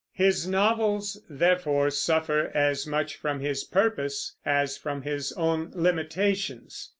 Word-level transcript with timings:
His 0.13 0.47
novels, 0.47 1.21
therefore, 1.29 1.91
suffer 1.91 2.49
as 2.55 2.87
much 2.87 3.15
from 3.17 3.39
his 3.39 3.63
purpose 3.63 4.35
as 4.43 4.75
from 4.75 5.03
his 5.03 5.31
own 5.33 5.69
limitations. 5.75 6.89